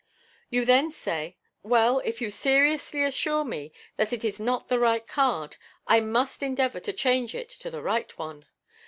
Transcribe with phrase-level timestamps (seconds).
[0.49, 5.05] You then say," Well, if you seriously assure me that it is not the right
[5.05, 8.47] card, I must endeavour to change it to the right one.